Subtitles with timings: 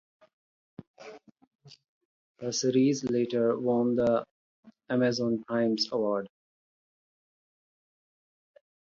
[2.39, 4.25] The series later won the
[4.89, 6.27] Amazon Prime’s award.